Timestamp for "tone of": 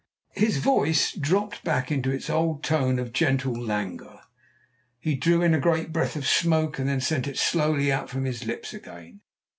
2.63-3.13